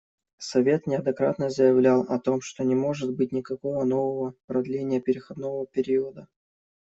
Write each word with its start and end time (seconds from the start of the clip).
Совет 0.39 0.87
неоднократно 0.87 1.51
заявлял 1.51 2.01
о 2.09 2.17
том, 2.17 2.41
что 2.41 2.63
не 2.63 2.73
может 2.73 3.11
быть 3.13 3.31
никакого 3.31 3.83
нового 3.83 4.33
продления 4.47 4.99
переходного 4.99 5.67
периода. 5.67 6.27